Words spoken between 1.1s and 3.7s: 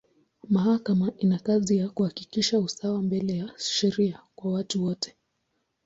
ina kazi ya kuhakikisha usawa mbele ya